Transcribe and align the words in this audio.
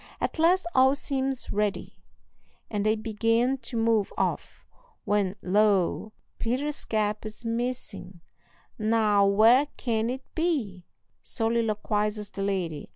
At 0.19 0.39
last 0.39 0.65
all 0.73 0.95
seems 0.95 1.51
ready, 1.51 1.95
and 2.71 2.83
they 2.83 2.95
begin 2.95 3.59
to 3.59 3.77
move 3.77 4.11
off, 4.17 4.65
when 5.05 5.35
lo! 5.43 6.11
Peter's 6.39 6.85
cap 6.85 7.23
is 7.23 7.45
missing. 7.45 8.19
"Now, 8.79 9.27
where 9.27 9.67
can 9.77 10.09
it 10.09 10.23
be?" 10.33 10.87
soliloquizes 11.21 12.31
the 12.31 12.41
lady. 12.41 12.89